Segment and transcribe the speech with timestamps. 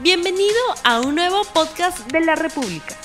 [0.00, 2.96] Bienvenido a un nuevo podcast de la República.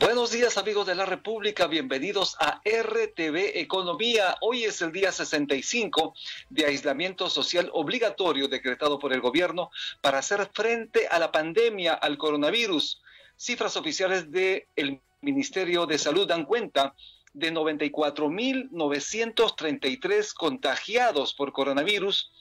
[0.00, 4.34] Buenos días amigos de la República, bienvenidos a RTV Economía.
[4.40, 6.16] Hoy es el día 65
[6.50, 12.18] de aislamiento social obligatorio decretado por el gobierno para hacer frente a la pandemia, al
[12.18, 13.00] coronavirus.
[13.36, 16.96] Cifras oficiales del Ministerio de Salud dan cuenta
[17.32, 22.32] de 94.933 contagiados por coronavirus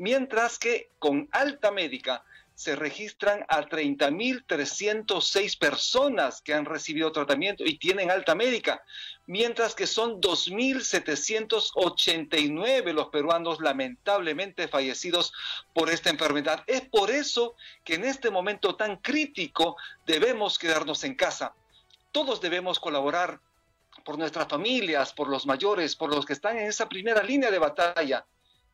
[0.00, 2.24] mientras que con alta médica
[2.54, 8.82] se registran a 30.306 personas que han recibido tratamiento y tienen alta médica,
[9.26, 15.34] mientras que son 2.789 los peruanos lamentablemente fallecidos
[15.74, 16.64] por esta enfermedad.
[16.66, 21.52] Es por eso que en este momento tan crítico debemos quedarnos en casa.
[22.10, 23.38] Todos debemos colaborar
[24.02, 27.58] por nuestras familias, por los mayores, por los que están en esa primera línea de
[27.58, 28.24] batalla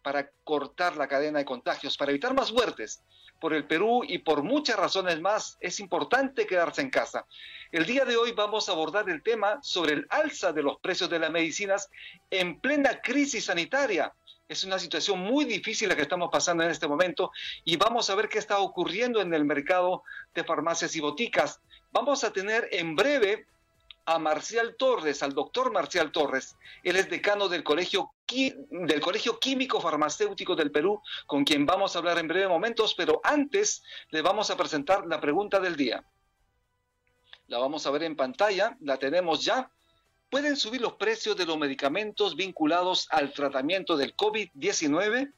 [0.07, 3.03] para cortar la cadena de contagios, para evitar más muertes.
[3.41, 7.27] Por el Perú y por muchas razones más, es importante quedarse en casa.
[7.73, 11.11] El día de hoy vamos a abordar el tema sobre el alza de los precios
[11.11, 11.91] de las medicinas
[12.31, 14.13] en plena crisis sanitaria.
[14.49, 17.33] Es una situación muy difícil la que estamos pasando en este momento
[17.65, 20.05] y vamos a ver qué está ocurriendo en el mercado
[20.37, 21.61] de farmacias y boticas.
[21.91, 23.49] Vamos a tener en breve
[24.07, 26.57] a Marcial Torres, al doctor Marcial Torres.
[26.85, 28.13] Él es decano del Colegio,
[28.71, 33.21] del Colegio Químico Farmacéutico del Perú, con quien vamos a hablar en breve momentos, pero
[33.25, 36.05] antes le vamos a presentar la pregunta del día.
[37.49, 39.71] La vamos a ver en pantalla, la tenemos ya.
[40.31, 45.33] ¿Pueden subir los precios de los medicamentos vinculados al tratamiento del COVID-19?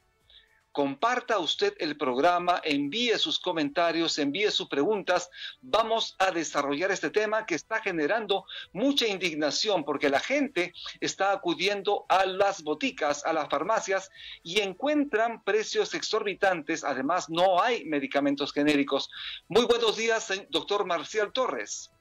[0.71, 5.29] Comparta usted el programa, envíe sus comentarios, envíe sus preguntas.
[5.61, 12.05] Vamos a desarrollar este tema que está generando mucha indignación porque la gente está acudiendo
[12.09, 14.09] a las boticas, a las farmacias
[14.43, 16.83] y encuentran precios exorbitantes.
[16.83, 19.09] Además, no hay medicamentos genéricos.
[19.47, 21.91] Muy buenos días, doctor Marcial Torres.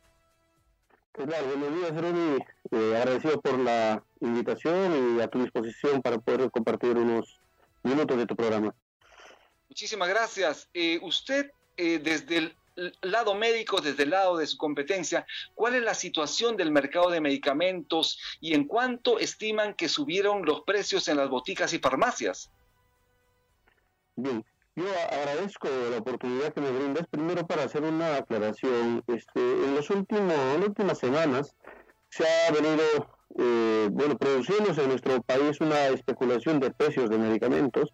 [1.15, 2.43] Buenos días.
[2.71, 7.38] Eh, agradecido por la invitación y a tu disposición para poder compartir unos
[7.89, 8.75] minutos de tu programa.
[9.69, 10.69] Muchísimas gracias.
[10.73, 12.57] Eh, usted, eh, desde el
[13.03, 17.21] lado médico, desde el lado de su competencia, ¿cuál es la situación del mercado de
[17.21, 22.51] medicamentos y en cuánto estiman que subieron los precios en las boticas y farmacias?
[24.17, 24.45] Bien,
[24.75, 29.03] yo agradezco la oportunidad que me brindas primero para hacer una aclaración.
[29.09, 31.55] Este, en, los últimos, en las últimas semanas
[32.11, 37.93] se ha venido eh, bueno, produciéndose en nuestro país una especulación de precios de medicamentos,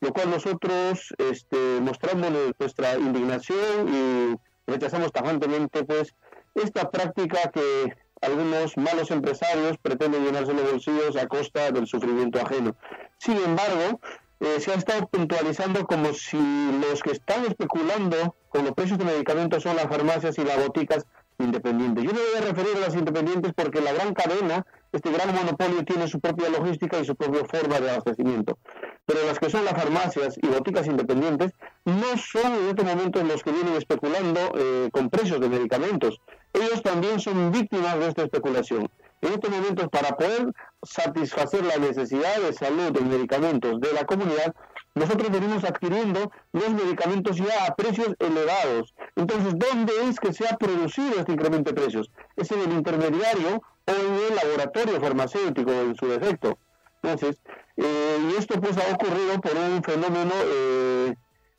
[0.00, 6.14] lo cual nosotros este, mostramos nuestra indignación y rechazamos tajantemente pues
[6.54, 12.76] esta práctica que algunos malos empresarios pretenden llenarse los bolsillos a costa del sufrimiento ajeno.
[13.18, 14.00] Sin embargo,
[14.40, 16.38] eh, se ha estado puntualizando como si
[16.80, 21.06] los que están especulando con los precios de medicamentos son las farmacias y las boticas
[21.40, 22.04] independientes.
[22.04, 25.84] Yo me voy a referir a las independientes porque la gran cadena, este gran monopolio,
[25.84, 28.58] tiene su propia logística y su propia forma de abastecimiento.
[29.06, 31.52] Pero las que son las farmacias y boticas independientes
[31.84, 36.20] no son en este momento los que vienen especulando eh, con precios de medicamentos.
[36.52, 38.88] Ellos también son víctimas de esta especulación.
[39.22, 40.52] En estos momentos, para poder
[40.82, 44.54] satisfacer la necesidad de salud de medicamentos de la comunidad,
[44.94, 48.94] nosotros venimos adquiriendo los medicamentos ya a precios elevados.
[49.16, 52.10] Entonces, ¿dónde es que se ha producido este incremento de precios?
[52.36, 56.58] Es en el intermediario o en el laboratorio farmacéutico en su defecto.
[57.02, 57.40] Entonces,
[57.76, 61.14] eh, y esto pues ha ocurrido por un fenómeno eh,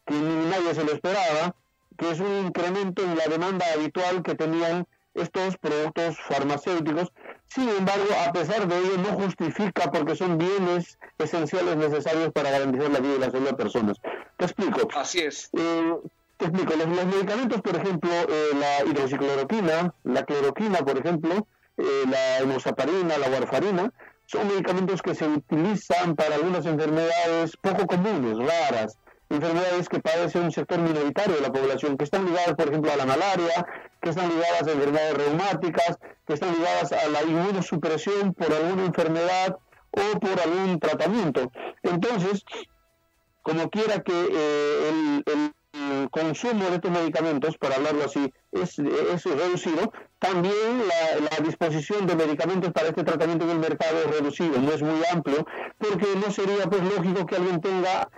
[0.05, 1.55] que nadie se lo esperaba,
[1.97, 7.11] que es un incremento en la demanda habitual que tenían estos productos farmacéuticos.
[7.53, 12.89] Sin embargo, a pesar de ello, no justifica porque son bienes esenciales necesarios para garantizar
[12.89, 13.97] la vida y la salud de personas.
[14.37, 14.87] Te explico.
[14.95, 15.49] Así es.
[15.51, 15.95] Eh,
[16.37, 16.73] te explico.
[16.77, 21.45] Los, medicamentos, por ejemplo, eh, la hidroxicloroquina, la cloroquina, por ejemplo,
[21.75, 23.91] eh, la hemosaparina, la warfarina,
[24.27, 28.97] son medicamentos que se utilizan para algunas enfermedades poco comunes, raras,
[29.31, 32.97] enfermedades que padece un sector minoritario de la población, que están ligadas, por ejemplo, a
[32.97, 33.65] la malaria,
[34.01, 35.97] que están ligadas a enfermedades reumáticas,
[36.27, 39.57] que están ligadas a la inmunosupresión por alguna enfermedad
[39.91, 41.51] o por algún tratamiento.
[41.83, 42.43] Entonces,
[43.41, 45.53] como quiera que eh, el el
[46.11, 52.89] consumo de estos medicamentos, para hablarlo así, es, reducido, también la, disposición de medicamentos para
[52.89, 55.45] este tratamiento en el mercado es reducido, no es muy amplio,
[55.77, 58.09] porque no sería pues lógico que alguien tenga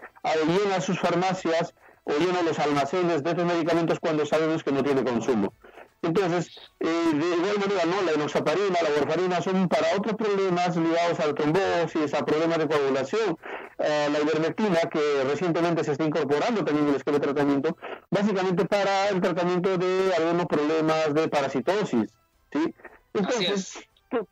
[0.47, 1.73] llena sus farmacias
[2.05, 5.53] o llena los almacenes de estos medicamentos cuando sabemos que no tiene consumo.
[6.01, 8.01] Entonces, eh, de igual manera, ¿no?
[8.01, 13.37] la enoxaparina, la warfarina son para otros problemas ligados al trombosis, a problemas de coagulación.
[13.79, 17.77] Eh, la ivermectina, que recientemente se está incorporando también en el esquema de tratamiento,
[18.09, 22.11] básicamente para el tratamiento de algunos problemas de parasitosis.
[22.51, 22.75] ¿sí?
[23.13, 23.87] Entonces,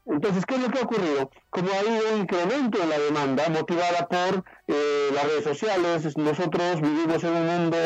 [0.06, 1.32] entonces, ¿qué es lo que ha ocurrido?
[1.50, 6.82] Como ha habido un incremento en la demanda motivada por eh, las redes sociales, nosotros
[6.82, 7.78] vivimos en un mundo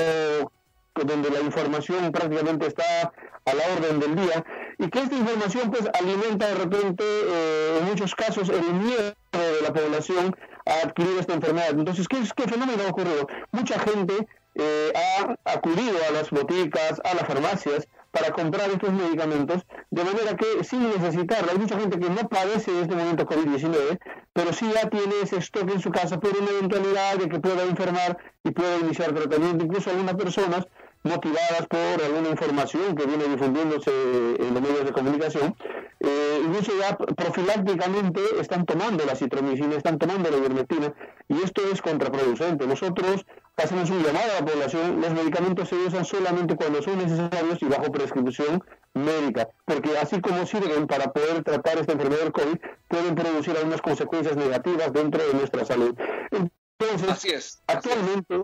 [0.93, 3.13] donde la información prácticamente está
[3.45, 4.45] a la orden del día
[4.77, 9.61] y que esta información pues alimenta de repente eh, en muchos casos el miedo de
[9.61, 10.35] la población
[10.65, 11.71] a adquirir esta enfermedad.
[11.71, 13.27] Entonces, ¿qué, qué fenómeno ha ocurrido?
[13.51, 19.65] Mucha gente eh, ha acudido a las boticas, a las farmacias, para comprar estos medicamentos,
[19.91, 23.99] de manera que sin necesitarlo, hay mucha gente que no padece en este momento COVID-19,
[24.31, 27.63] pero sí ya tiene ese stock en su casa por una eventualidad de que pueda
[27.63, 29.65] enfermar y pueda iniciar tratamiento.
[29.65, 30.65] Incluso algunas personas
[31.03, 33.91] motivadas por alguna información que viene difundiéndose
[34.39, 35.55] en los medios de comunicación,
[35.99, 40.93] eh, incluso ya profilácticamente están tomando la citromicina, están tomando la ivermectina,
[41.27, 42.67] y esto es contraproducente.
[42.67, 43.25] Nosotros
[43.57, 47.65] hacemos un llamado a la población, los medicamentos se usan solamente cuando son necesarios y
[47.65, 48.63] bajo prescripción
[48.93, 52.57] médica, porque así como sirven para poder tratar esta enfermedad del COVID,
[52.87, 55.95] pueden producir algunas consecuencias negativas dentro de nuestra salud.
[56.31, 58.43] Entonces, actualmente,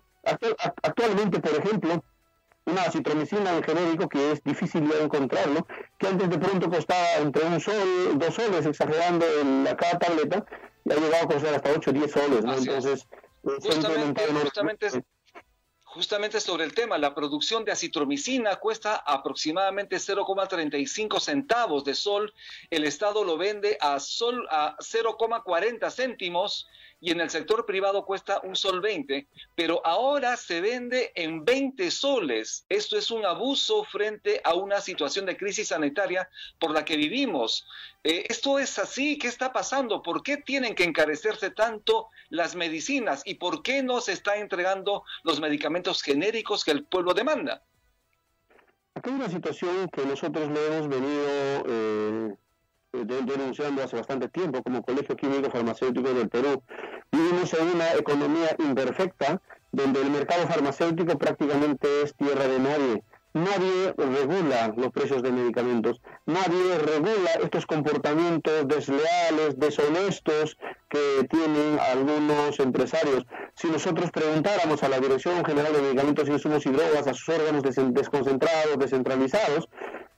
[0.83, 2.03] actualmente, por ejemplo,
[2.65, 5.65] una citromicina en genérico que es difícil de encontrarlo,
[5.97, 10.45] que antes de pronto costaba entre un sol, dos soles, exagerando en la cada tableta,
[10.85, 12.53] y ha llegado a costar hasta 8 o 10 soles, ¿no?
[12.53, 13.07] Entonces,
[13.43, 14.89] justamente, justamente,
[15.83, 22.33] justamente sobre el tema, la producción de acitromicina cuesta aproximadamente 0,35 centavos de sol,
[22.69, 26.67] el Estado lo vende a, sol, a 0,40 céntimos
[27.01, 31.89] y en el sector privado cuesta un sol 20, pero ahora se vende en 20
[31.89, 32.63] soles.
[32.69, 37.67] Esto es un abuso frente a una situación de crisis sanitaria por la que vivimos.
[38.03, 40.03] Eh, esto es así, ¿qué está pasando?
[40.03, 45.03] ¿Por qué tienen que encarecerse tanto las medicinas y por qué no se está entregando
[45.23, 47.63] los medicamentos genéricos que el pueblo demanda?
[48.93, 52.35] Aquí hay una situación que nosotros le hemos venido eh,
[52.93, 56.61] denunciando hace bastante tiempo como Colegio Químico Farmacéutico del Perú.
[57.11, 59.41] Vivimos en una economía imperfecta
[59.71, 63.03] donde el mercado farmacéutico prácticamente es tierra de nadie.
[63.33, 70.57] Nadie regula los precios de medicamentos, nadie regula estos comportamientos desleales, deshonestos
[70.89, 73.25] que tienen algunos empresarios.
[73.55, 77.63] Si nosotros preguntáramos a la Dirección General de Medicamentos, Insumos y Drogas, a sus órganos
[77.63, 79.69] desconcentrados, descentralizados,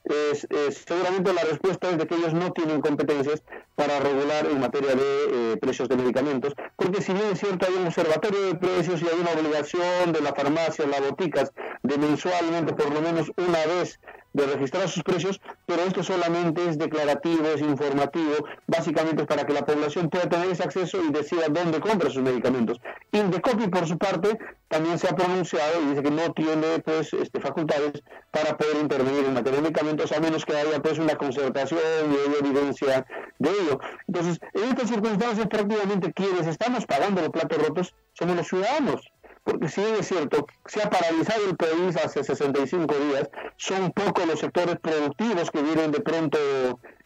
[0.04, 0.46] es,
[0.86, 3.42] seguramente la respuesta es de que ellos no tienen competencias
[3.74, 7.74] para regular en materia de eh, precios de medicamentos, porque si bien es cierto hay
[7.74, 11.52] un observatorio de precios y hay una obligación de la farmacia, las boticas,
[11.82, 13.98] de mensualmente por lo menos una vez
[14.34, 19.52] de registrar sus precios, pero esto solamente es declarativo, es informativo, básicamente es para que
[19.52, 22.80] la población pueda tener ese acceso y decida dónde compra sus medicamentos.
[23.12, 24.36] Indecopi, por su parte,
[24.68, 28.02] también se ha pronunciado y dice que no tiene pues este, facultades
[28.32, 32.44] para poder intervenir en materia de medicamentos, a menos que haya pues una concertación y
[32.44, 33.06] evidencia
[33.38, 33.78] de ello.
[34.08, 39.13] Entonces, en estas circunstancias, prácticamente quienes estamos pagando los platos rotos somos los ciudadanos
[39.44, 44.26] porque si bien es cierto, se ha paralizado el país hace 65 días, son pocos
[44.26, 46.38] los sectores productivos que vienen de pronto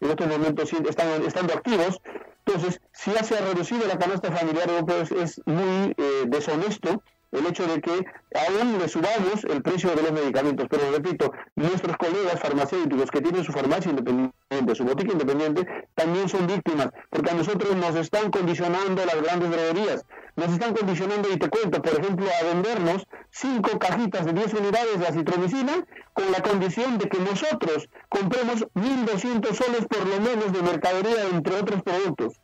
[0.00, 2.00] en estos momentos están, estando activos,
[2.46, 7.02] entonces si ya se ha reducido la canasta familiar, pues es muy eh, deshonesto
[7.32, 8.04] el hecho de que
[8.34, 10.66] aún le subamos el precio de los medicamentos.
[10.70, 16.46] Pero repito, nuestros colegas farmacéuticos que tienen su farmacia independiente, su botica independiente, también son
[16.46, 20.06] víctimas, porque a nosotros nos están condicionando las grandes droguerías,
[20.36, 25.00] nos están condicionando, y te cuento, por ejemplo, a vendernos cinco cajitas de 10 unidades
[25.00, 30.62] de acitromicina con la condición de que nosotros compremos 1.200 soles por lo menos de
[30.62, 32.40] mercadería, entre otros productos.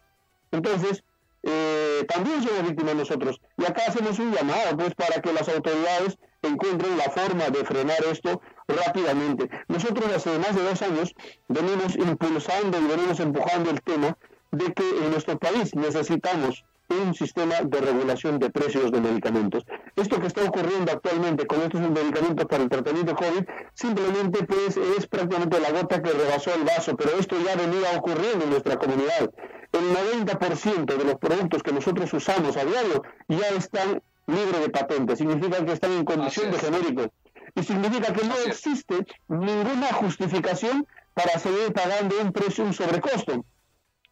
[0.51, 1.05] Entonces,
[1.47, 3.41] eh, también somos víctimas nosotros.
[3.59, 7.99] Y acá hacemos un llamado pues para que las autoridades encuentren la forma de frenar
[8.11, 9.49] esto rápidamente.
[9.69, 11.15] Nosotros hace más de dos años
[11.49, 14.17] venimos impulsando y venimos empujando el tema
[14.53, 19.65] de que en nuestro país necesitamos un sistema de regulación de precios de medicamentos.
[19.97, 25.07] Esto que está ocurriendo actualmente con estos medicamentos para el tratamiento COVID simplemente pues es
[25.07, 29.31] prácticamente la gota que rebasó el vaso, pero esto ya venía ocurriendo en nuestra comunidad.
[29.73, 35.17] El 90% de los productos que nosotros usamos a diario ya están libres de patente,
[35.17, 37.13] significa que están en condición de genérico
[37.55, 43.45] y significa que no existe ninguna justificación para seguir pagando un precio, un sobrecosto.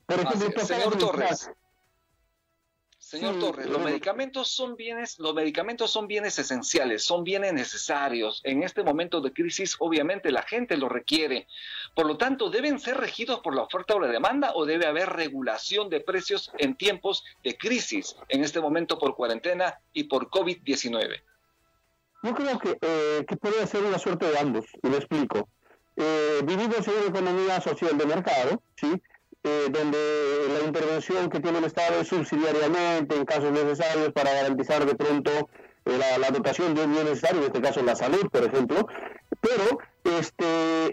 [0.07, 1.51] Por ejemplo, señor Torres,
[3.13, 8.41] Señor Torres, los medicamentos son bienes, los medicamentos son bienes esenciales, son bienes necesarios.
[8.43, 11.47] En este momento de crisis, obviamente la gente lo requiere.
[11.95, 15.11] Por lo tanto, deben ser regidos por la oferta o la demanda o debe haber
[15.11, 21.21] regulación de precios en tiempos de crisis, en este momento por cuarentena y por COVID-19.
[22.23, 25.51] Yo creo que, eh, que puede ser una suerte de ambos, y lo explico.
[25.97, 29.03] Eh, vivimos en una economía social de mercado, ¿sí?
[29.45, 29.99] Eh, donde
[30.53, 35.49] la intervención que tiene el Estado es subsidiariamente en casos necesarios para garantizar de pronto
[35.85, 38.87] eh, la, dotación de un bien necesario, en este caso la salud, por ejemplo,
[39.41, 39.81] pero
[40.17, 40.45] este,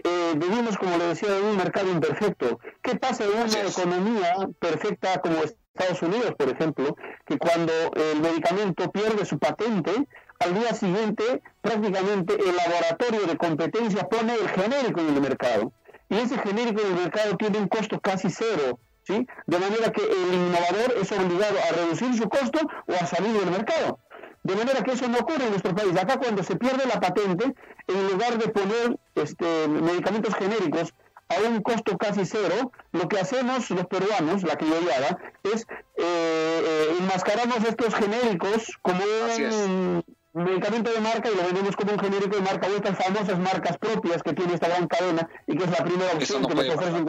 [0.02, 2.58] eh, vivimos, como le decía, en un mercado imperfecto.
[2.82, 8.90] ¿Qué pasa en una economía perfecta como Estados Unidos, por ejemplo, que cuando el medicamento
[8.90, 9.92] pierde su patente,
[10.40, 15.72] al día siguiente prácticamente el laboratorio de competencia pone el genérico en el mercado?
[16.10, 19.26] Y ese genérico del mercado tiene un costo casi cero, ¿sí?
[19.46, 23.50] De manera que el innovador es obligado a reducir su costo o a salir del
[23.50, 24.00] mercado.
[24.42, 25.96] De manera que eso no ocurre en nuestro país.
[25.96, 27.54] Acá cuando se pierde la patente,
[27.86, 30.92] en lugar de poner este, medicamentos genéricos
[31.28, 35.62] a un costo casi cero, lo que hacemos los peruanos, la criollada, es
[35.96, 40.02] eh, eh, enmascaramos estos genéricos como un
[40.32, 43.78] medicamento de marca y lo vendemos como un genérico de marca o estas famosas marcas
[43.78, 47.06] propias que tiene esta gran cadena y que es la primera opción que nos ofrecen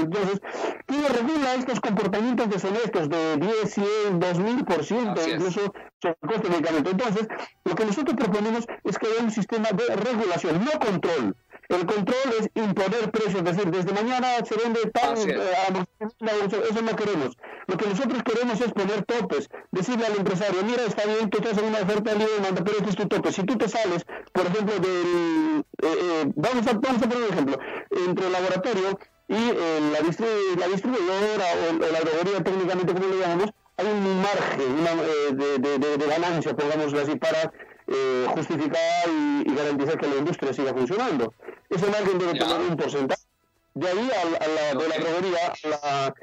[0.00, 0.40] Entonces,
[0.86, 5.60] ¿quién regula estos comportamientos deshonestos de 10, 100, 2000%, incluso
[6.00, 6.90] sobre el costo de medicamento?
[6.90, 7.28] Entonces,
[7.64, 11.36] lo que nosotros proponemos es que haya un sistema de regulación, no control.
[11.68, 15.36] El control es imponer precios, es decir, desde mañana se vende tal, eh,
[16.70, 17.36] eso no queremos.
[17.66, 21.58] Lo que nosotros queremos es poner topes, decirle al empresario, mira, está bien, tú estás
[21.58, 23.32] en una oferta libre de demanda, pero este es tu tope.
[23.32, 25.64] Si tú te sales, por ejemplo, del...
[25.82, 27.58] Eh, eh, vamos, a, vamos a poner un ejemplo,
[27.90, 33.86] entre el laboratorio y la, la, distribuidora o, la droguería técnicamente como le llamamos, hay
[33.86, 37.52] un margen de, de, de, ganancia, pongámoslo así, para
[37.88, 41.34] eh, justificar y, garantizar que la industria siga funcionando.
[41.68, 43.22] Ese margen debe tener un porcentaje.
[43.74, 46.14] De ahí a, la, de la droguería a la,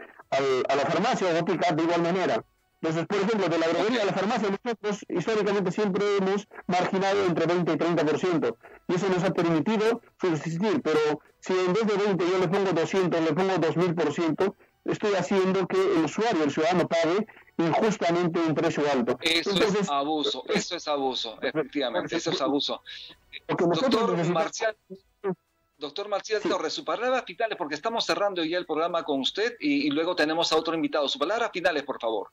[0.70, 2.44] a, la farmacia o de igual manera.
[2.82, 7.46] Entonces, por ejemplo, de la droguería a la farmacia, nosotros históricamente siempre hemos marginado entre
[7.46, 8.56] 20 y 30%.
[8.90, 10.82] Y eso nos ha permitido subsistir.
[10.82, 14.54] Pero si en vez de 20 yo le pongo 200, le pongo 2000%,
[14.86, 17.26] estoy haciendo que el usuario, el ciudadano, pague
[17.58, 19.18] injustamente un precio alto.
[19.22, 22.82] Eso es abuso, eso es abuso, efectivamente, eso es abuso.
[23.48, 24.76] Doctor Marcial,
[25.78, 29.90] doctor Marcial Torres, sus palabras finales, porque estamos cerrando ya el programa con usted y,
[29.90, 31.08] luego tenemos a otro invitado.
[31.08, 32.32] Sus palabras finales, por favor.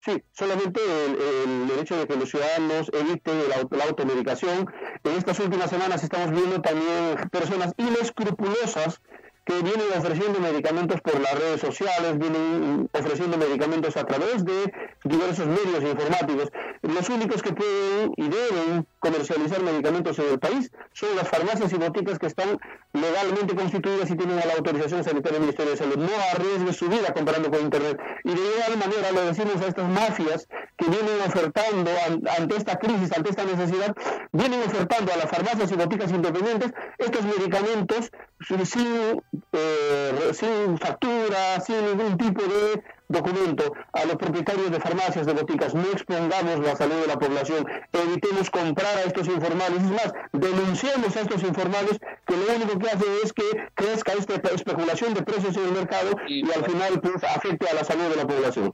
[0.00, 4.66] Sí, solamente el, el, hecho de que los ciudadanos eviten la, la, automedicación.
[5.02, 9.00] En estas últimas semanas estamos viendo también personas inescrupulosas
[9.48, 14.70] que vienen ofreciendo medicamentos por las redes sociales, vienen ofreciendo medicamentos a través de
[15.04, 16.50] diversos medios informáticos.
[16.82, 21.76] Los únicos que pueden y deben comercializar medicamentos en el país son las farmacias y
[21.76, 22.58] boticas que están
[22.92, 25.96] legalmente constituidas y tienen la autorización sanitaria del Ministerio de Salud.
[25.96, 27.98] No arriesgue su vida comparando con Internet.
[28.24, 30.46] Y de igual manera le decimos a estas mafias
[30.78, 31.90] que vienen ofertando
[32.38, 33.94] ante esta crisis, ante esta necesidad,
[34.32, 39.20] vienen ofertando a las farmacias y boticas independientes estos medicamentos sin
[39.52, 45.74] eh, sin factura, sin ningún tipo de documento a los propietarios de farmacias, de boticas.
[45.74, 49.82] No expongamos la salud de la población, evitemos comprar a estos informales.
[49.82, 53.44] Es más, denunciemos a estos informales que lo único que hace es que
[53.74, 57.84] crezca esta especulación de precios en el mercado y, al final pues, afecte a la
[57.84, 58.72] salud de la población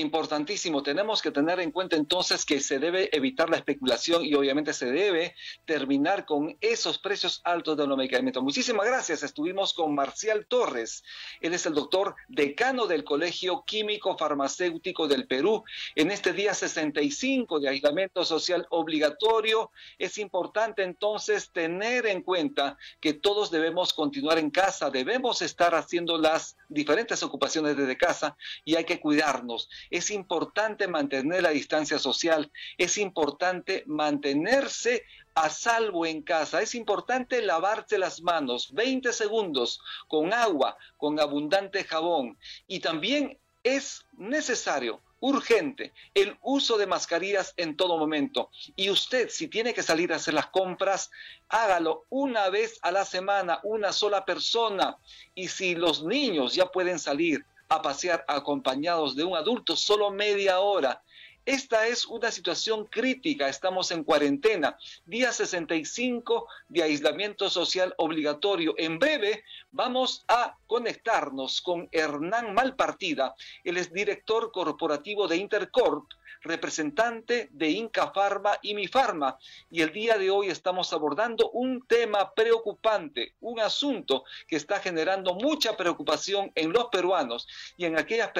[0.00, 0.82] importantísimo.
[0.82, 4.86] Tenemos que tener en cuenta entonces que se debe evitar la especulación y obviamente se
[4.90, 5.34] debe
[5.64, 8.42] terminar con esos precios altos de los medicamentos.
[8.42, 9.22] Muchísimas gracias.
[9.22, 11.04] Estuvimos con Marcial Torres.
[11.40, 15.64] Él es el doctor decano del Colegio Químico Farmacéutico del Perú.
[15.94, 23.14] En este día 65 de aislamiento social obligatorio, es importante entonces tener en cuenta que
[23.14, 28.84] todos debemos continuar en casa, debemos estar haciendo las diferentes ocupaciones desde casa y hay
[28.84, 36.62] que cuidarnos es importante mantener la distancia social, es importante mantenerse a salvo en casa,
[36.62, 44.06] es importante lavarse las manos 20 segundos con agua, con abundante jabón y también es
[44.16, 48.50] necesario urgente el uso de mascarillas en todo momento.
[48.76, 51.10] Y usted, si tiene que salir a hacer las compras,
[51.48, 54.96] hágalo una vez a la semana, una sola persona.
[55.34, 60.60] Y si los niños ya pueden salir a pasear acompañados de un adulto solo media
[60.60, 61.02] hora.
[61.46, 68.74] Esta es una situación crítica, estamos en cuarentena, día 65 de aislamiento social obligatorio.
[68.76, 76.10] En breve vamos a conectarnos con Hernán Malpartida, él es director corporativo de Intercorp
[76.46, 79.38] representante de Inca Pharma y Mi Pharma.
[79.70, 85.34] Y el día de hoy estamos abordando un tema preocupante, un asunto que está generando
[85.34, 88.30] mucha preocupación en los peruanos y en aquellas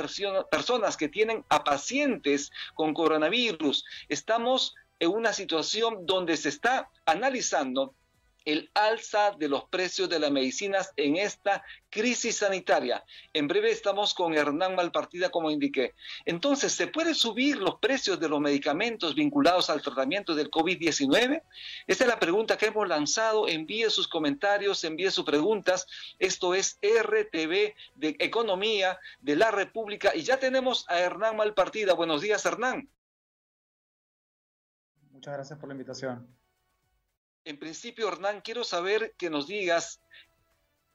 [0.50, 3.84] personas que tienen a pacientes con coronavirus.
[4.08, 7.94] Estamos en una situación donde se está analizando
[8.46, 13.04] el alza de los precios de las medicinas en esta crisis sanitaria.
[13.32, 15.94] En breve estamos con Hernán Malpartida, como indiqué.
[16.24, 21.42] Entonces, ¿se puede subir los precios de los medicamentos vinculados al tratamiento del COVID-19?
[21.88, 23.48] Esta es la pregunta que hemos lanzado.
[23.48, 25.86] Envíe sus comentarios, envíe sus preguntas.
[26.20, 30.14] Esto es RTV de Economía de la República.
[30.14, 31.94] Y ya tenemos a Hernán Malpartida.
[31.94, 32.88] Buenos días, Hernán.
[35.10, 36.45] Muchas gracias por la invitación.
[37.46, 40.00] En principio, Hernán, quiero saber que nos digas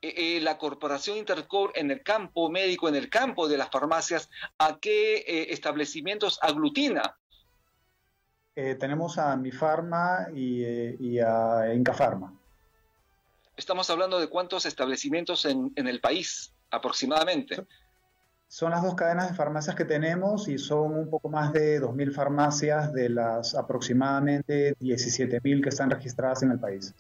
[0.02, 4.30] eh, eh, la corporación Intercor en el campo médico, en el campo de las farmacias,
[4.58, 7.18] ¿a qué eh, establecimientos aglutina?
[8.54, 12.38] tenemos a Mifarma y, y a Incafarma.
[13.56, 17.66] Estamos hablando de cuántos establecimientos en, en el país aproximadamente.
[18.52, 22.14] Son las dos cadenas de farmacias que tenemos y son un poco más de 2.000
[22.14, 26.94] farmacias de las aproximadamente 17.000 que están registradas en el país.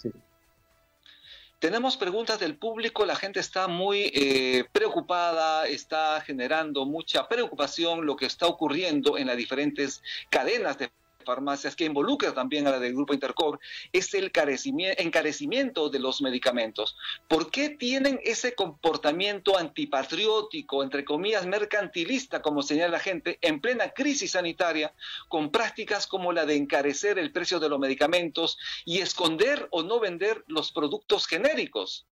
[1.60, 8.16] Tenemos preguntas del público, la gente está muy eh, preocupada, está generando mucha preocupación lo
[8.16, 10.90] que está ocurriendo en las diferentes cadenas de
[11.22, 13.60] farmacias que involucra también a la del Grupo Intercor
[13.92, 16.96] es el encarecimiento de los medicamentos.
[17.28, 23.92] ¿Por qué tienen ese comportamiento antipatriótico, entre comillas, mercantilista, como señala la gente, en plena
[23.92, 24.94] crisis sanitaria,
[25.28, 30.00] con prácticas como la de encarecer el precio de los medicamentos y esconder o no
[30.00, 32.08] vender los productos genéricos?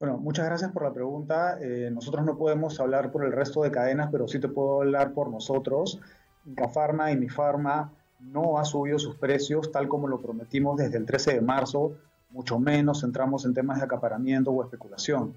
[0.00, 1.58] Bueno, muchas gracias por la pregunta.
[1.60, 5.12] Eh, nosotros no podemos hablar por el resto de cadenas, pero sí te puedo hablar
[5.12, 6.00] por nosotros.
[6.46, 11.34] Incafarma y Mifarma no ha subido sus precios tal como lo prometimos desde el 13
[11.34, 11.92] de marzo,
[12.30, 15.34] mucho menos entramos en temas de acaparamiento o especulación.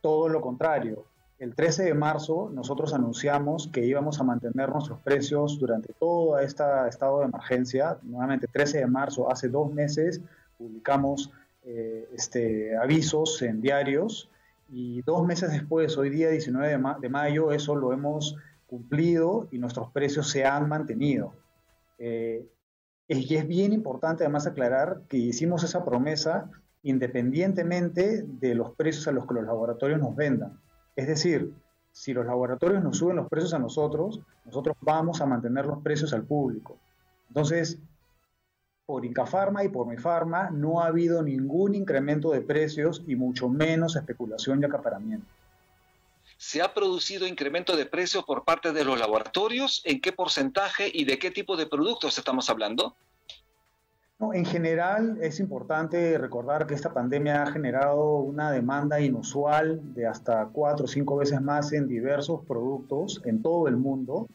[0.00, 1.04] Todo lo contrario,
[1.38, 6.62] el 13 de marzo nosotros anunciamos que íbamos a mantener nuestros precios durante todo este
[6.88, 7.98] estado de emergencia.
[8.02, 10.20] Nuevamente, 13 de marzo, hace dos meses,
[10.58, 11.30] publicamos
[11.64, 14.28] eh, este, avisos en diarios
[14.68, 18.36] y dos meses después, hoy día 19 de mayo, eso lo hemos
[18.72, 21.34] cumplido y nuestros precios se han mantenido.
[21.98, 22.48] Eh,
[23.06, 26.50] y es bien importante además aclarar que hicimos esa promesa
[26.82, 30.58] independientemente de los precios a los que los laboratorios nos vendan.
[30.96, 31.52] Es decir,
[31.92, 36.14] si los laboratorios nos suben los precios a nosotros, nosotros vamos a mantener los precios
[36.14, 36.78] al público.
[37.28, 37.78] Entonces,
[38.86, 43.50] por Incafarma y por mi Farma no ha habido ningún incremento de precios y mucho
[43.50, 45.26] menos especulación y acaparamiento.
[46.36, 49.82] ¿Se ha producido incremento de precio por parte de los laboratorios?
[49.84, 52.96] ¿En qué porcentaje y de qué tipo de productos estamos hablando?
[54.22, 60.06] No, en general es importante recordar que esta pandemia ha generado una demanda inusual de
[60.06, 64.28] hasta cuatro o cinco veces más en diversos productos en todo el mundo.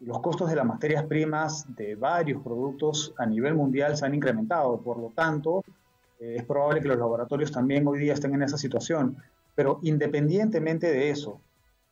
[0.00, 4.80] Los costos de las materias primas de varios productos a nivel mundial se han incrementado.
[4.80, 5.62] Por lo tanto,
[6.18, 9.18] eh, es probable que los laboratorios también hoy día estén en esa situación.
[9.56, 11.40] Pero independientemente de eso,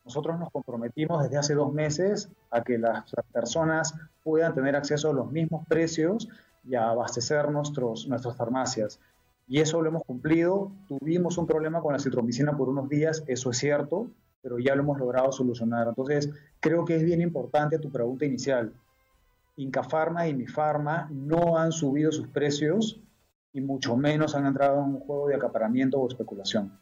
[0.05, 5.13] nosotros nos comprometimos desde hace dos meses a que las personas puedan tener acceso a
[5.13, 6.29] los mismos precios
[6.63, 8.99] y a abastecer nuestros, nuestras farmacias.
[9.47, 10.71] Y eso lo hemos cumplido.
[10.87, 14.07] Tuvimos un problema con la citromicina por unos días, eso es cierto,
[14.43, 15.87] pero ya lo hemos logrado solucionar.
[15.87, 18.73] Entonces, creo que es bien importante tu pregunta inicial.
[19.57, 22.99] Incafarma y Mifarma no han subido sus precios
[23.53, 26.77] y mucho menos han entrado en un juego de acaparamiento o especulación.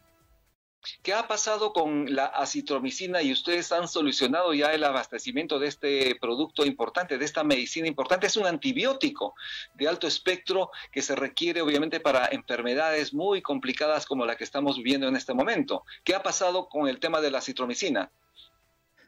[1.02, 6.16] ¿Qué ha pasado con la acitromicina y ustedes han solucionado ya el abastecimiento de este
[6.20, 8.26] producto importante, de esta medicina importante?
[8.26, 9.34] Es un antibiótico
[9.74, 14.76] de alto espectro que se requiere obviamente para enfermedades muy complicadas como la que estamos
[14.76, 15.84] viviendo en este momento.
[16.04, 18.10] ¿Qué ha pasado con el tema de la acitromicina?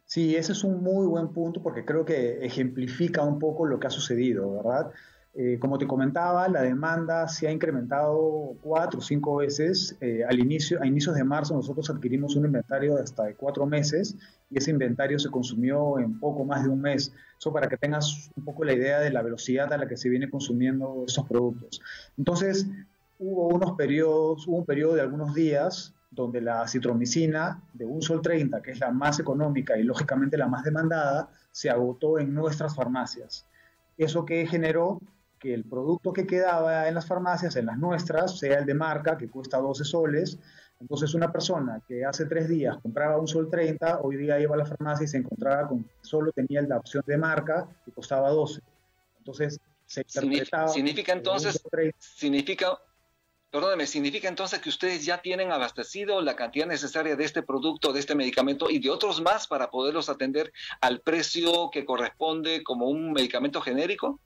[0.05, 3.89] Sí, ese es un muy buen punto porque creo que ejemplifica un poco lo que
[3.89, 4.93] ha sucedido, ¿verdad?
[5.39, 9.95] Eh, como te comentaba, la demanda se ha incrementado cuatro o cinco veces.
[10.01, 13.67] Eh, al inicio, a inicios de marzo nosotros adquirimos un inventario de hasta de cuatro
[13.67, 14.17] meses
[14.51, 17.13] y ese inventario se consumió en poco más de un mes.
[17.39, 20.09] Eso para que tengas un poco la idea de la velocidad a la que se
[20.09, 21.83] viene consumiendo estos productos.
[22.17, 22.67] Entonces,
[23.19, 28.23] hubo unos periodos, hubo un periodo de algunos días donde la citromicina de un sol
[28.23, 32.75] 30, que es la más económica y lógicamente la más demandada, se agotó en nuestras
[32.75, 33.45] farmacias.
[33.99, 34.99] Eso que generó
[35.39, 39.17] que el producto que quedaba en las farmacias, en las nuestras, sea el de marca,
[39.17, 40.39] que cuesta 12 soles.
[40.81, 44.59] Entonces, una persona que hace tres días compraba un sol 30, hoy día iba a
[44.59, 48.31] la farmacia y se encontraba con que solo tenía la opción de marca y costaba
[48.31, 48.61] 12.
[49.19, 50.69] Entonces, se interpretaba.
[50.69, 51.63] Significa entonces,
[51.99, 52.79] significa,
[53.51, 58.01] perdóneme, significa entonces que ustedes ya tienen abastecido la cantidad necesaria de este producto, de
[58.01, 63.13] este medicamento y de otros más para poderlos atender al precio que corresponde como un
[63.13, 64.21] medicamento genérico?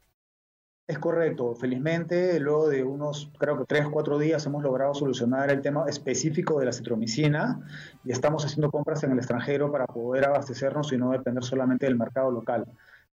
[0.91, 1.55] Es correcto.
[1.55, 6.59] Felizmente, luego de unos, creo que tres, cuatro días, hemos logrado solucionar el tema específico
[6.59, 7.61] de la citromicina
[8.05, 11.95] y estamos haciendo compras en el extranjero para poder abastecernos y no depender solamente del
[11.95, 12.67] mercado local.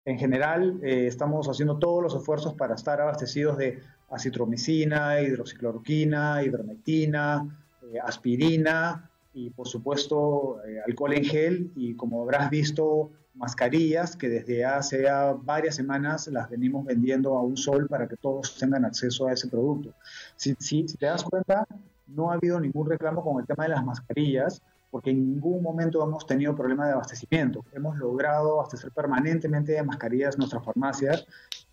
[0.06, 3.80] En general, eh, estamos haciendo todos los esfuerzos para estar abastecidos de
[4.12, 12.52] acitromicina, hidroxicloroquina, hidronectina, eh, aspirina y, por supuesto, eh, alcohol en gel y, como habrás
[12.52, 15.06] visto, mascarillas que desde hace
[15.42, 19.48] varias semanas las venimos vendiendo a un sol para que todos tengan acceso a ese
[19.48, 19.94] producto.
[20.36, 21.68] Si, si, te das cuenta,
[22.08, 26.04] no ha habido ningún reclamo con el tema de las mascarillas, porque en ningún momento
[26.04, 27.66] hemos tenido problema de abastecimiento.
[27.74, 31.26] Hemos logrado abastecer permanentemente de mascarillas nuestras farmacias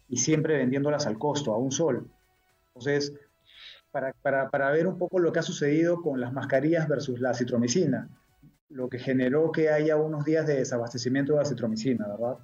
[0.09, 2.11] y siempre vendiéndolas al costo, a un sol.
[2.69, 3.13] Entonces,
[3.91, 7.35] para, para, para ver un poco lo que ha sucedido con las mascarillas versus la
[7.35, 8.09] citromicina
[8.71, 12.39] lo que generó que haya unos días de desabastecimiento de acitromicina, ¿verdad?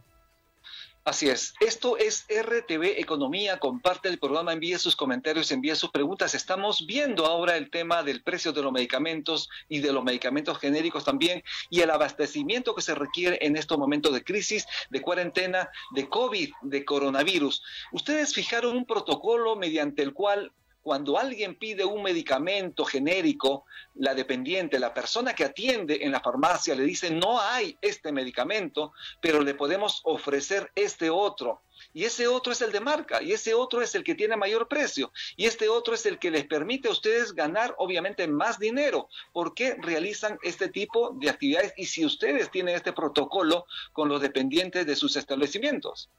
[1.04, 1.54] Así es.
[1.60, 3.60] Esto es RTV Economía.
[3.60, 6.34] Comparte el programa, envíe sus comentarios, envíe sus preguntas.
[6.34, 11.04] Estamos viendo ahora el tema del precio de los medicamentos y de los medicamentos genéricos
[11.04, 16.08] también y el abastecimiento que se requiere en estos momentos de crisis, de cuarentena, de
[16.08, 17.62] COVID, de coronavirus.
[17.92, 20.50] Ustedes fijaron un protocolo mediante el cual
[20.86, 23.64] cuando alguien pide un medicamento genérico,
[23.96, 28.92] la dependiente, la persona que atiende en la farmacia le dice, no hay este medicamento,
[29.20, 31.62] pero le podemos ofrecer este otro.
[31.92, 34.68] Y ese otro es el de marca, y ese otro es el que tiene mayor
[34.68, 39.08] precio, y este otro es el que les permite a ustedes ganar obviamente más dinero,
[39.32, 44.86] porque realizan este tipo de actividades y si ustedes tienen este protocolo con los dependientes
[44.86, 46.10] de sus establecimientos.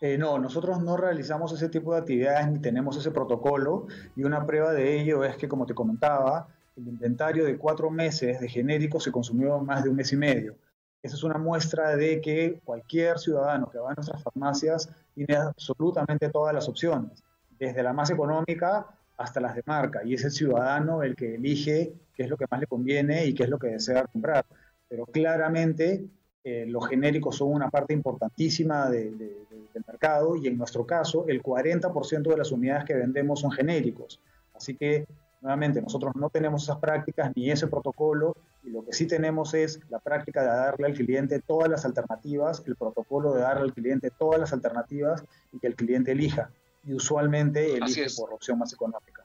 [0.00, 4.46] Eh, no, nosotros no realizamos ese tipo de actividades ni tenemos ese protocolo y una
[4.46, 9.02] prueba de ello es que, como te comentaba, el inventario de cuatro meses de genéricos
[9.02, 10.54] se consumió más de un mes y medio.
[11.02, 16.28] Esa es una muestra de que cualquier ciudadano que va a nuestras farmacias tiene absolutamente
[16.28, 17.22] todas las opciones,
[17.58, 21.92] desde la más económica hasta las de marca, y es el ciudadano el que elige
[22.14, 24.46] qué es lo que más le conviene y qué es lo que desea comprar.
[24.88, 26.04] Pero claramente
[26.50, 29.46] eh, los genéricos son una parte importantísima del
[29.86, 34.18] mercado y en nuestro caso el 40% de las unidades que vendemos son genéricos.
[34.54, 35.06] Así que,
[35.42, 38.34] nuevamente, nosotros no tenemos esas prácticas ni ese protocolo
[38.64, 42.62] y lo que sí tenemos es la práctica de darle al cliente todas las alternativas,
[42.66, 46.50] el protocolo de darle al cliente todas las alternativas y que el cliente elija.
[46.82, 49.17] Y usualmente elige por opción más económica.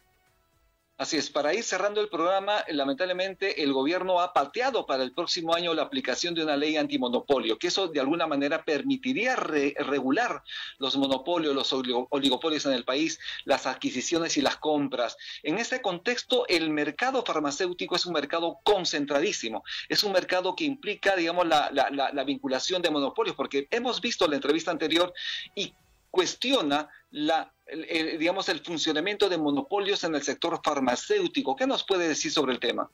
[0.95, 5.55] Así es, para ir cerrando el programa, lamentablemente el gobierno ha pateado para el próximo
[5.55, 10.43] año la aplicación de una ley antimonopolio, que eso de alguna manera permitiría regular
[10.77, 15.17] los monopolios, los oligopolios en el país, las adquisiciones y las compras.
[15.41, 21.15] En este contexto, el mercado farmacéutico es un mercado concentradísimo, es un mercado que implica,
[21.15, 25.11] digamos, la vinculación de monopolios, porque hemos visto la entrevista anterior
[25.55, 25.73] y
[26.11, 31.55] cuestiona la, el, digamos, el funcionamiento de monopolios en el sector farmacéutico.
[31.55, 32.89] ¿Qué nos puede decir sobre el tema?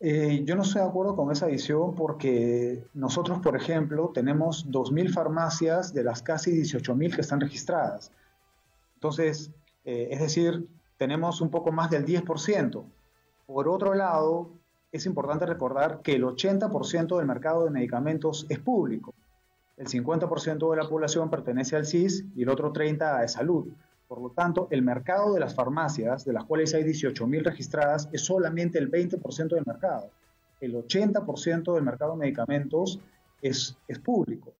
[0.00, 5.12] Eh, yo no estoy de acuerdo con esa visión porque nosotros, por ejemplo, tenemos 2.000
[5.12, 8.10] farmacias de las casi 18.000 que están registradas.
[8.94, 9.52] Entonces,
[9.84, 10.66] eh, es decir,
[10.98, 12.84] tenemos un poco más del 10%.
[13.46, 14.50] Por otro lado,
[14.90, 19.14] es importante recordar que el 80% del mercado de medicamentos es público
[19.76, 23.66] el 50% de la población pertenece al CIS y el otro 30% a salud.
[24.06, 28.24] Por lo tanto, el mercado de las farmacias, de las cuales hay 18.000 registradas, es
[28.24, 30.10] solamente el 20% del mercado.
[30.60, 33.00] El 80% del mercado de medicamentos
[33.42, 34.52] es, es público.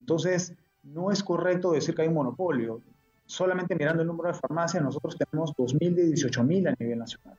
[0.00, 2.80] Entonces, no es correcto decir que hay un monopolio.
[3.26, 7.36] Solamente mirando el número de farmacias, nosotros tenemos 2.000 de 18.000 a nivel nacional.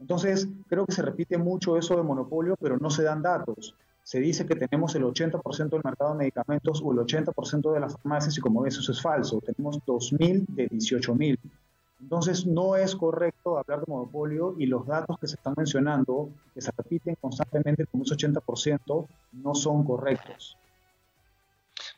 [0.00, 4.20] Entonces, creo que se repite mucho eso de monopolio, pero no se dan datos se
[4.20, 8.36] dice que tenemos el 80% del mercado de medicamentos o el 80% de las farmacias
[8.36, 9.40] y como ves eso es falso.
[9.40, 11.38] Tenemos 2.000 de 18.000.
[12.00, 16.60] Entonces no es correcto hablar de monopolio y los datos que se están mencionando, que
[16.60, 20.58] se repiten constantemente como ese 80%, no son correctos.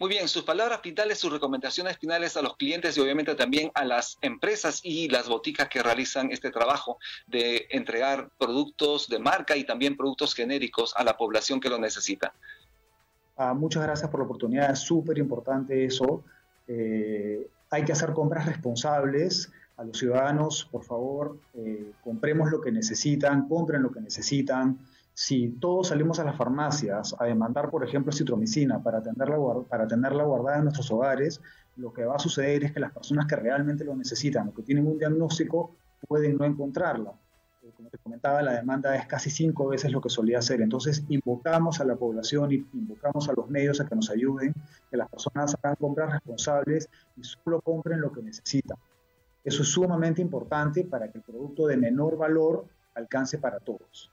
[0.04, 3.86] Muy bien, sus palabras finales, sus recomendaciones finales a los clientes y obviamente también a
[3.86, 9.64] las empresas y las boticas que realizan este trabajo de entregar productos de marca y
[9.64, 12.34] también productos genéricos a la población que lo necesita.
[13.38, 16.22] Ah, muchas gracias por la oportunidad, es súper importante eso.
[16.68, 22.70] Eh, hay que hacer compras responsables a los ciudadanos, por favor, eh, compremos lo que
[22.70, 24.78] necesitan, compren lo que necesitan.
[25.16, 29.36] Si todos salimos a las farmacias a demandar, por ejemplo, citromicina para tenerla,
[29.68, 31.40] para tenerla guardada en nuestros hogares,
[31.76, 34.62] lo que va a suceder es que las personas que realmente lo necesitan o que
[34.62, 35.76] tienen un diagnóstico
[36.08, 37.12] pueden no encontrarla.
[37.62, 40.60] Eh, como te comentaba, la demanda es casi cinco veces lo que solía ser.
[40.60, 44.52] Entonces, invocamos a la población y invocamos a los medios a que nos ayuden,
[44.90, 48.76] que las personas hagan compras responsables y solo compren lo que necesitan.
[49.44, 54.10] Eso es sumamente importante para que el producto de menor valor alcance para todos.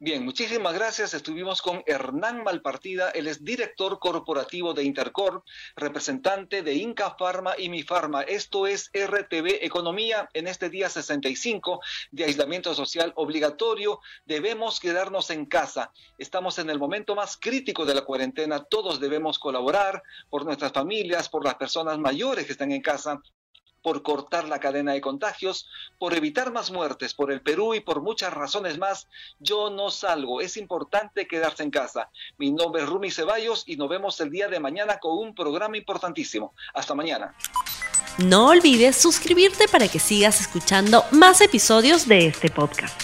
[0.00, 1.12] Bien, muchísimas gracias.
[1.12, 7.68] Estuvimos con Hernán Malpartida, él es director corporativo de Intercorp, representante de Inca Pharma y
[7.68, 8.22] Mi Pharma.
[8.22, 11.80] Esto es RTV Economía en este día 65
[12.12, 13.98] de aislamiento social obligatorio.
[14.24, 15.90] Debemos quedarnos en casa.
[16.16, 18.62] Estamos en el momento más crítico de la cuarentena.
[18.62, 23.20] Todos debemos colaborar por nuestras familias, por las personas mayores que están en casa,
[23.82, 28.02] por cortar la cadena de contagios, por evitar más muertes por el Perú y por
[28.02, 30.40] muchas razones más, yo no salgo.
[30.40, 32.10] Es importante quedarse en casa.
[32.36, 35.76] Mi nombre es Rumi Ceballos y nos vemos el día de mañana con un programa
[35.76, 36.54] importantísimo.
[36.74, 37.34] Hasta mañana.
[38.18, 43.00] No olvides suscribirte para que sigas escuchando más episodios de este podcast.